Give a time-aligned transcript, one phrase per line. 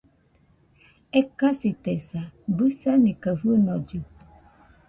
[1.19, 2.21] Ekasitesa,
[2.55, 3.97] bɨsani kaɨ fɨnollɨ